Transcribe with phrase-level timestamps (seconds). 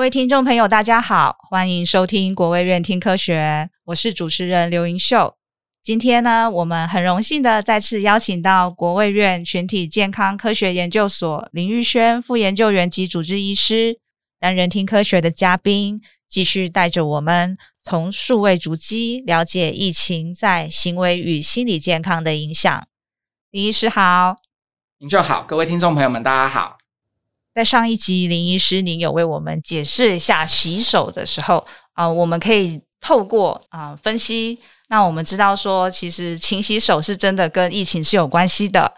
[0.00, 5.36] 各位听众朋友，大家好，欢迎收听国卫院听科学，我是主持人刘盈秀。
[5.82, 13.98] 今天呢，我们很荣幸的再次邀请到国卫院群体健康科学研究所林玉轩副研究员及主治医师
[14.38, 22.88] 担任听科学的嘉宾，继续带着我们从数位足迹了解疫情在行为与心理健康的影响。
[23.50, 24.36] 林医师好，
[24.98, 26.79] 您就好，各位听众朋友们，大家好。
[27.60, 38.90] 在上一集，林医师您有为我们解释一下洗手的时候啊、我们可以透过啊、分析，那我们知道说，其实勤洗手是真的跟疫情是有关系的。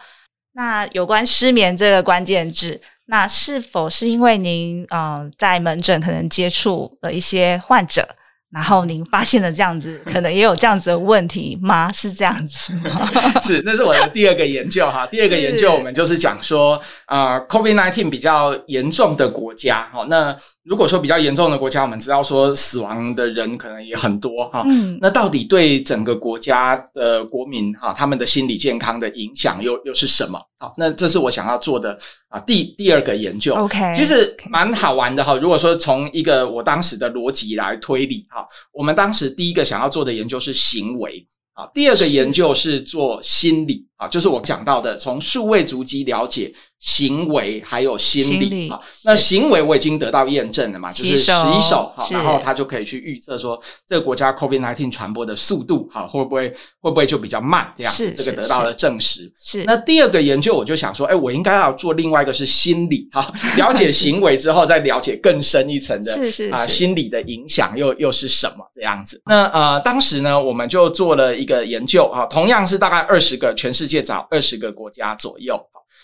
[0.53, 8.07] 那有关失眠这个关键字，那是否是因为您嗯、在门诊可能接触了一些患者？
[8.53, 11.91] 然后您发现了这样子， 可能也有这样子的问题吗？
[11.91, 13.09] 是这样子吗？
[13.41, 15.07] 是，那是我的第二个研究哈。
[15.11, 24.63] 第二个研究我们就是讲说，呃，COVID-19 比较严重的国家，哦，那如果说比较严重的国家，我们知道说死亡的人可能也很多哈。
[24.69, 30.39] 嗯，那到底对整个国家的国民哈，他们的心理健康的影响又又是什么？
[30.63, 33.53] 好，那这是我想要做的啊，第第二个研究。
[33.53, 35.35] OK，其实蛮好玩的哈。
[35.35, 46.53] 如果说从一个我当时的逻辑来推理哈，我们当时第一个想要做的研究是行为啊，第二个研究是做心理啊，就是我讲到的从数位足迹了解。
[46.83, 56.49] 行为还有心理啊，那行为我已经得到验证了嘛，就是洗手好，然后他就可以去预测说这个国家 COVID-19 传播的速度好会不会
[56.81, 59.31] 会不会就比较慢这样子，这个得到了证实。
[59.39, 69.21] 是那第二个研究我就想说，哎，我应该要做另外一个是心理哈，了解 行为之后再了解更深一层的是是啊心理的影响又又是什么这样子。
[69.25, 75.55] 那呃当时呢我们就做了一个研究啊，同样是大概二十个全世界借找二十个国家左右。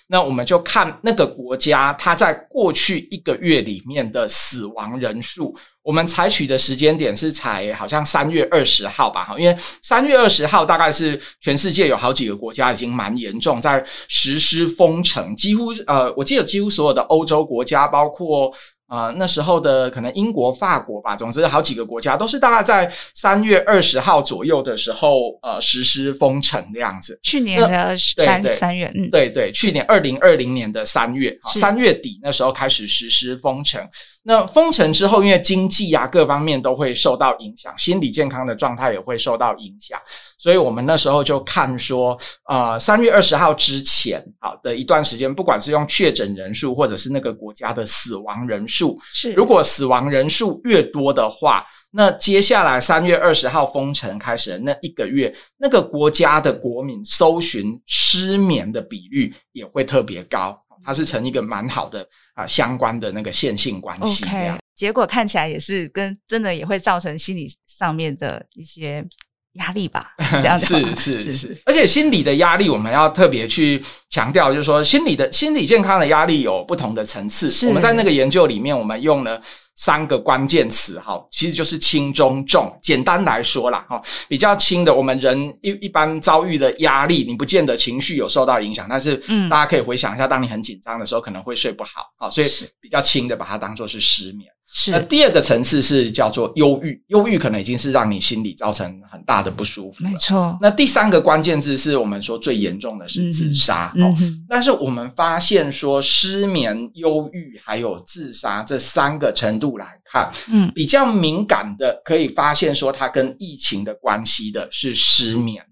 [0.07, 5.55] 那我们就看那个国家，它在过去一个月里面的死亡人数。
[5.81, 18.53] 我们采取的时间点是采好像三月二十号吧，哈，因为三月二十号大概是全世界有好几个国家已经蛮严重，在实施封城，几乎呃，我记得几乎所有的欧洲国家，包括。
[18.89, 27.17] 啊、呃，那时候的可能英国、法国吧，总之好几个国家都是大概在三月二十号左右的时候，呃，实施封城这样子。
[27.23, 33.81] 去年的三三月，嗯，对对，去年二零二零年的三月，三月底那时候开始实施封城。
[34.29, 39.99] 那封城之后，因为经济啊各方面都会受到影响，心理健康的状态也会受到影响，
[40.37, 42.15] 所以我们那时候就看说，
[42.47, 60.55] 呃，三月二十号之前好的一段时间，不管是用确诊人数，或者是那个国家的死亡人数，是如果死亡人数越多的话，那接下来三月二十号封城开始的那一个月，那个国家的国民搜寻失眠的比率也会特别高。
[60.83, 64.25] 它是成一个蛮好的啊相关的那个线性关系。
[64.25, 69.05] OK，结果看起来也是跟真的也会造成心理上面的一些
[69.53, 70.11] 压力吧？
[70.41, 77.67] 这样子是 是是，是，而且心理的压力我们要特别去强调，就是说心理的心理健康的压力有不同的层次。
[77.67, 79.41] 我们在那个研究里面，我们用了。
[79.81, 82.77] 三个关键词哈，其实就是轻、中、重。
[82.81, 92.47] 简单来说啦，哈，比较轻的，我们人一一般遭遇的压力，你不见得情绪有受到影响，但是，嗯，大家可以回想一下，当你很紧张的时候，可能会睡不好，啊，所以
[92.81, 94.51] 比较轻的，把它当做是失眠。
[94.71, 100.03] 是，那第二个层次是叫做忧郁，忧郁可能已经是让你心里造成很大的不舒服。
[100.03, 100.55] 没错。
[100.61, 103.91] 那第三个关键字是我们说最严重的是自杀。
[103.95, 115.63] 嗯，嗯，但是我们发现说失眠、忧郁还有自杀这三个程度来看，嗯，比较敏感的可以发现说它跟疫情的关系的是失眠。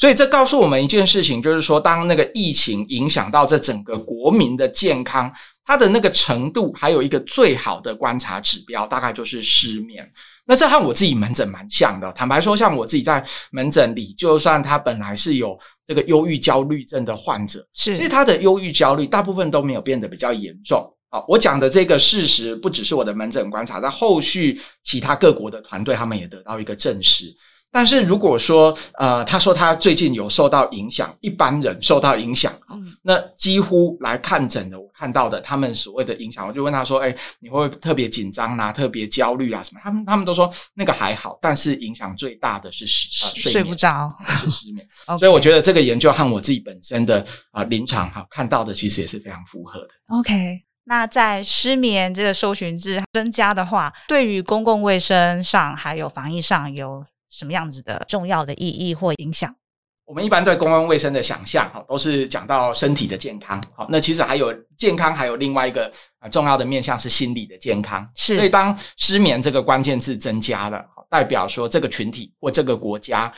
[0.00, 5.30] 所以这告诉我们一件事情，就是说当那个疫情影响到这整个国民的健康。
[5.62, 10.10] 它的那个程度，还有一个最好的观察指标，大概就是失眠。
[10.46, 12.10] 那这和我自己门诊蛮像的。
[12.12, 13.22] 坦白说，像我自己在
[13.52, 15.56] 门诊里，就算他本来是有
[15.86, 20.82] 这个忧郁焦虑症的患者，是，其实他的忧郁焦虑大部分都没有变得比较严重。
[21.10, 27.26] 好，我讲的这个事实，不只是我的门诊观察，在后续其他各国的团队，他们也得到一个证实。
[27.72, 39.80] 但是如果说，呃，他说他最近有受到影响，一般人受到影响，嗯，那几乎来看诊的，我看到的他们所谓的影响，我就问他说，哎，你会不会特别紧张啊，特别焦虑啊什么？
[39.84, 44.84] 他们他们都说那个还好，但是影响最大的是失呃睡，睡不着，是失眠。
[45.18, 49.88] 所以我觉得这个研究和我自己本身的啊临床哈看到的其实也是非常符合的。
[50.08, 59.54] OK，那在失眠这个搜寻值增加的话，对于公共卫生上还有防疫上有什么样子的重要的意义或影响？
[60.04, 65.88] 我们一般对公共卫生的想象，哈，都是讲到身体的健康，好，那其实还有健康，还有另外一个
[66.18, 68.04] 啊重要的面向是心理的健康。
[68.16, 73.32] 是，所以当失眠这个关键字增加了，代表说这个群体或这个国家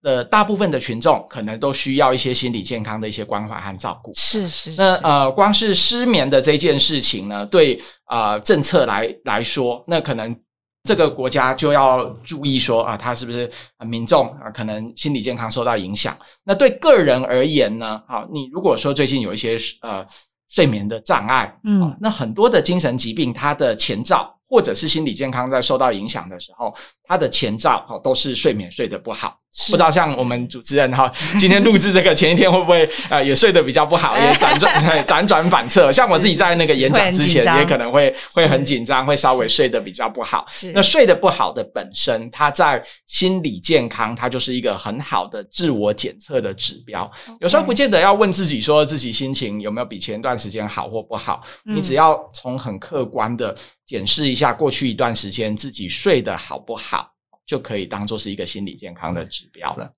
[0.00, 4.10] 的大部分的群众可能都需要一些心理健康的一些关怀和照顾。
[4.14, 4.76] 是是，是。
[4.78, 10.34] 那呃，光是失眠的这件事情呢，对啊、呃、政策来来说，那可能。
[10.84, 16.14] 这个国家就要注意说啊，他是不是民众啊，可能心理健康受到影响。
[16.44, 20.06] 那对个人而言呢，啊，你如果说最近有一些呃
[20.50, 26.74] 睡眠的障碍，嗯，那很多的精神疾病，它的前兆或者是心理健康在受到影响的时候，
[27.06, 29.38] 它的前兆哦都是睡眠睡得不好。
[29.70, 31.08] 不知道像我们主持人哈，
[31.38, 35.92] 今天录制这个前一天会不会呃也睡得比较不好， 也辗转辗转反侧。
[35.92, 40.44] 像我自己在那个演讲之前，也可能会会很紧张，会稍微睡得比较不好。
[40.74, 47.08] 那睡得不好的本身，它在心理健康，它就是一个很好的自我检测的指标。
[47.38, 53.54] 有时候不见得要问自己说自己心情有没有比前段时间好或不好，你只要从很客观的
[53.86, 57.12] 检视一下过去一段时间自己睡得好不好。
[57.46, 59.92] 就可以当做是一个心理健康的指标了。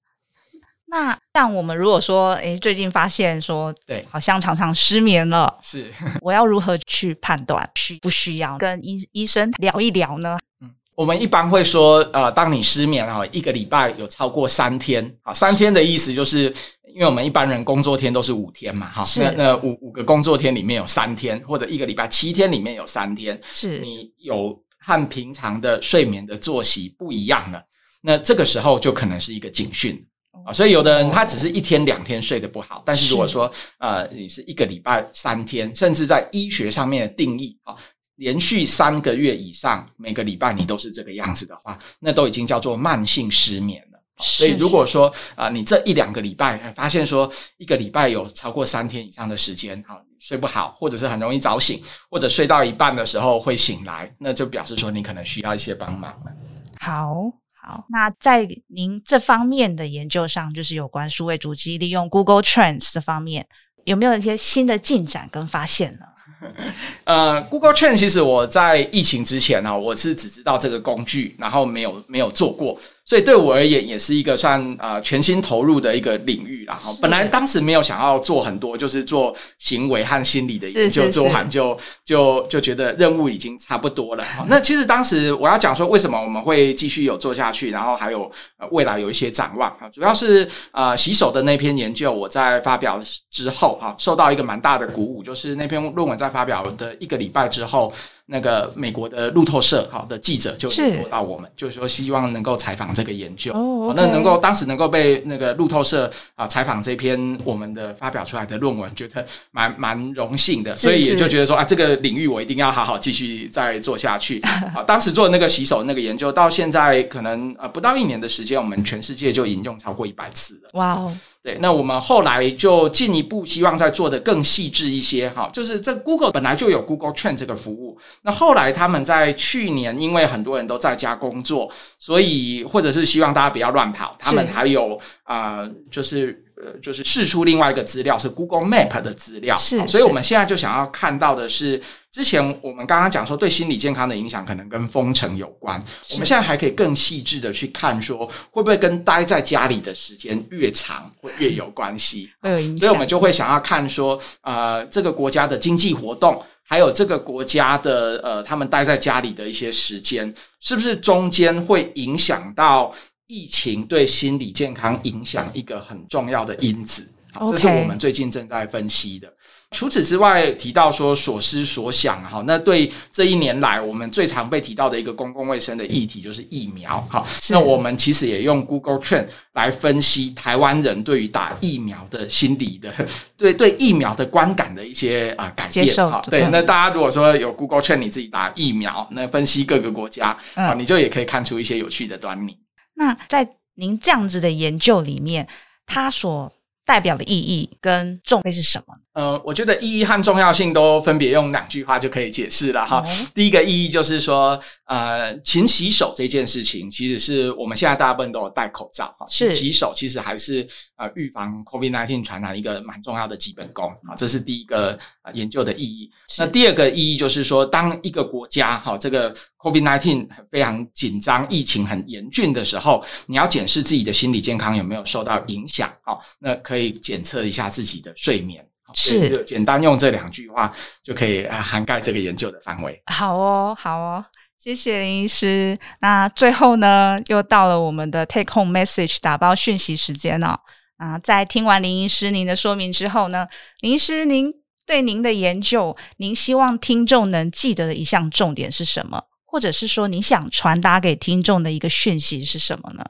[0.86, 5.92] 那像我们如果说，诶，最近发现说，对，好像常常失眠了，是，
[6.22, 10.36] 我要如何去判断需不需要跟医医生聊一聊呢？
[10.60, 16.52] 嗯，我们一般会说，呃，当你失眠哈，一个礼拜有超过三天，啊，三天的意思就是，
[16.96, 24.58] 因为我们一般人工作天都是五天嘛，哈，那那五五个工作天里面有三天，或者一个礼拜七天里面有三天，是你有。
[24.88, 27.60] 和平常的睡眠的作息不一样了，
[28.00, 30.00] 那这个时候就可能是一个警讯
[30.44, 30.52] 啊。
[30.52, 37.74] 所以有的人他只是一天两天睡得不好，但是如果说呃你是一个礼拜三天，甚至在医学上面的定义啊，
[38.14, 43.95] 连续三个月以上，每个礼拜你都是这个样子的话，那都已经叫做慢性失眠了。
[44.18, 49.96] 所以如果说啊你这一两个礼拜发现说一个礼拜有超过三天以上的时间啊。
[50.18, 51.80] 睡不好，或者是很容易早醒，
[52.10, 56.32] 或者睡到一半的时候会醒来，那就表示说你可能需要一些帮忙了。
[56.80, 57.30] 好
[57.62, 63.46] 好，那在您这方面的研究上，就是有关数位主机利用 Google Trends 这方面，
[63.84, 66.06] 有没有一些新的进展跟发现呢？
[67.04, 72.76] 呃，Google Trends 其实我在疫情之前呢，我是只知道这个工具，然后没有没有做过。
[73.06, 76.74] 所以对我而言，也是一个算呃全新投入的一个领域啦。
[76.82, 84.24] 哈，本来当时没有想要做很多，就是做行为和心理的研究，做完就就就觉得任务已经差不多了。
[84.48, 88.28] 那其实当时我要讲说，为什么我们会继续有做下去，然后还有
[88.72, 93.00] 未来有一些展望啊，主要是呃洗手的那篇研究，我在发表
[93.30, 97.92] 之后哈，受到一个蛮大的鼓舞，就是那篇论文在发表的一个礼拜之后。
[98.26, 103.52] 那个美国的路透社好的记者就联络到我们，就是说希望能够采访这个研究。
[103.52, 114.40] 哦，那能够当时能够被那个路透社啊采访这篇我们的发表出来的论文，觉得蛮蛮荣幸的，所以也就觉得说啊，这个领域我一定要好好继续再做下去。
[114.74, 120.70] 啊，当时做那个洗手那个研究，到现在可能呃不到一年的时间，我们全世界就引用超过一百次了。
[120.72, 121.16] 哇哦！
[121.46, 131.70] 对，那我们后来就进一步希望再做的更细致一些，哈，就是这 Google 本来就有 Google Trend 这个服务，那后来他们在去年，因为很多人都在家工作，
[132.00, 136.42] 所以或者是希望大家不要乱跑，他们还有啊、呃，就是。
[136.64, 141.78] 呃，就是试出另外一个资料是 Google Map 的资料，是，所以我们现在就想要看到的是，
[142.10, 145.78] 之前我们刚刚讲说对心理健康的影响可能跟封城有关，
[146.12, 162.94] 我们现在还可以更细致的去看说会不会跟待在家里的时间越长会越有关系， 会有影响，所以我们就会想要看说，呃，这个国家的经济活动，还有这个国家的呃，他们待在家里的一些时间，是不是中间会影响到。
[163.26, 167.08] 疫情对心理健康影响一个很重要的因子，
[167.50, 169.32] 这是我们最近正在分析的。
[169.72, 177.26] 除此之外，提到说所思所想，哈，那对这一年来我们最常被提到的一个公共卫生的议题就是疫苗，哈。
[177.50, 182.94] 那我们其实也用 Google Trend 来分析台湾人对于打疫苗的心理的，
[183.36, 186.22] 对对疫苗的观感的一些啊改变，哈。
[186.30, 192.56] 对，那大家如果说有 Google Trend 你自己打疫苗，那分析各个国家啊，你就也可以看出一些有趣的端倪。
[192.96, 195.46] 那在您这样子的研究里面，
[195.86, 196.52] 他所
[196.86, 198.94] 代表的意义跟重会是什么？
[199.12, 203.02] 呃，我觉得意义和重要性都分别用两句话就可以解释了哈。
[203.06, 210.66] 嗯、第一个意义就是说，呃，勤洗手这件事情，其实是我们现在大部分都有戴口罩哈，是洗手其实还是
[210.96, 216.10] 呃预防 COVID-19 传染一个蛮重要的基本功啊，这是第一个呃研究的意义。
[216.38, 228.64] 那第二个意义就是说，当一个国家哈这个 COVID-19 非常紧张、疫情很严峻的时候，你要检视自己的心理健康有没有受到影响啊，那可以检测一下自己的睡眠。
[228.94, 233.02] 是，就简单用这两句话就可以涵盖这个研究的范围。
[233.06, 234.24] 好哦，好哦，
[234.62, 235.76] 谢谢林医师。
[236.00, 240.56] 那最后呢，又到了我们的 take home message 打包讯息时间哦。
[240.98, 243.48] 啊，在听完林医师您的说明之后呢，
[243.80, 244.52] 林医师您
[244.86, 249.24] 对您的研究，您希望听众能记得的一项重点是什么？
[249.44, 253.04] 或者是说，您想传达给听众的一个讯息是什么呢？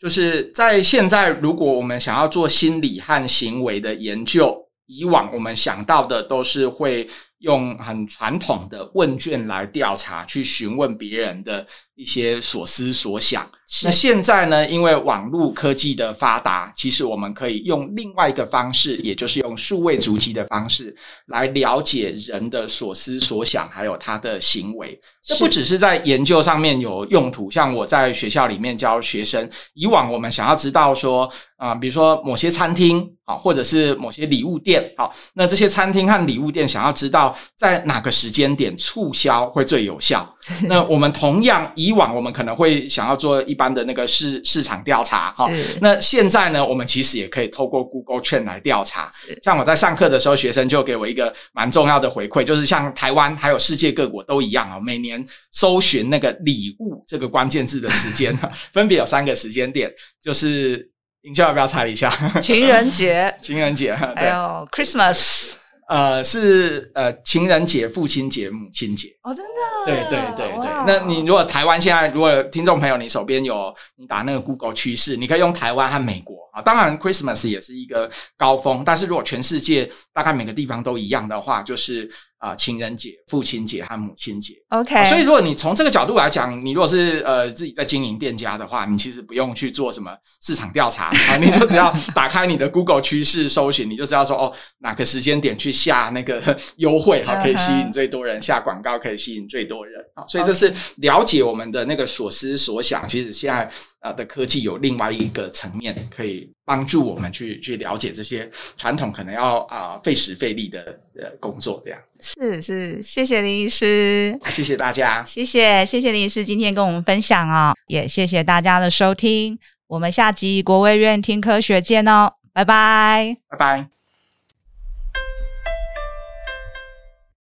[0.00, 4.64] 就是在现在，如果我们想要做心理和行为的研究。
[4.90, 7.06] 以往我们想到的都是会
[7.38, 13.48] 用很传统的问卷来调查，去询问别人的一些所思所想。
[13.84, 20.94] 那现在呢，因为网络科技的发达，其实我们可以用另外一个方式，也就是用数位足迹的方式
[21.26, 24.98] 来了解人的所思所想，还有他的行为。
[25.22, 40.28] 这不只是在研究上面有用途，像我在学校里面教学生，以往我们想要知道说，啊、呃，比如说某些餐厅啊，或者是某些礼物店，好，那这些餐厅和礼物店想要知道在哪个时间点促销会最有效。
[40.68, 45.78] 那我们同样，以往我们可能会想要做一般的那个市市场调查，哈是。
[45.80, 49.12] 那现在呢，我们其实也可以透过 Google Trend 来调查。
[49.42, 58.36] 像我在上课的时候，学生就给我一个蛮重要的回馈，就是像台湾还有世界各国都一样啊，每年搜寻那个礼物这个关键字的时间，
[58.72, 59.92] 分别有三个时间点，
[60.22, 60.88] 就是
[61.22, 62.08] 你要不要猜一下？
[62.40, 65.54] 情人节、 情人节，还有 Christmas。
[65.88, 69.08] 呃，是呃，情人节、父亲节、母亲节。
[69.22, 69.86] 哦，真的？
[69.86, 70.70] 对对对对。
[70.86, 76.62] 那你如果台湾现在，如果听众朋友你手边有你打那个 Google 趋势，你可以用台湾和美国啊。
[76.62, 82.10] 当然，Christmas 也是一个高峰，但是如果全世界大概每个地方都一样的话，就是。
[82.38, 85.04] 啊，情人节、父亲节和母亲节，OK、啊。
[85.06, 100.22] 所以，如果你从这个角度来讲，你如果是呃自己在经营店家的话，你其实不用去做什么市场调查 啊，你就只要打开你的 Google 趋势搜寻，你就知道说哦，哪个时间点去下那个优惠哈，可以吸引最多人；下广告可以吸引最多人啊。
[100.28, 103.08] 所以，这是了解我们的那个所思所想。
[103.08, 103.68] 其实现在。
[104.00, 112.00] 啊的科技有另外一个层面，可以帮助我们去去了解这些传统可能要啊费时费力的呃工作，这样。
[112.20, 123.97] 是是，谢谢林医师，谢谢大家，谢谢谢谢林医师今天跟我们分享哦，也谢谢大家的收听，我们下集国卫院听科学见哦，拜拜，拜拜。